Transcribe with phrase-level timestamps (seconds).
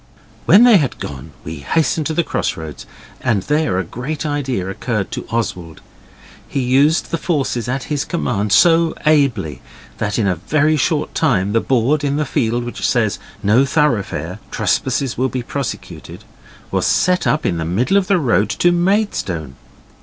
[0.47, 2.87] When they had gone we hastened to the crossroads,
[3.21, 5.79] and there a great idea occurred to Oswald.
[6.47, 9.61] He used the forces at his command so ably
[9.99, 14.39] that in a very short time the board in the field which says 'No thoroughfare.
[14.49, 16.23] Trespassers will be prosecuted'
[16.71, 19.55] was set up in the middle of the road to Maidstone.